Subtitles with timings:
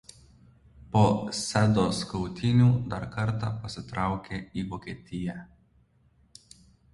[0.93, 1.01] Po
[1.39, 5.37] Sedos kautynių dar kartą pasitraukė į Vokietiją.